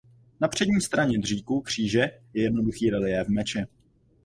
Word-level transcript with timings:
Na 0.39 0.47
přední 0.47 0.81
straně 0.81 1.19
dříku 1.19 1.61
kříže 1.61 1.99
je 2.33 2.43
jednoduchý 2.43 2.89
reliéf 2.89 3.27
meče. 3.27 3.67